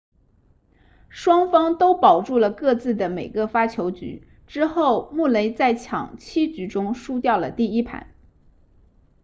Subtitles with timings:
[1.09, 8.07] 双方都保住了各自的每个发球局之后穆雷在抢七局中输掉了第一盘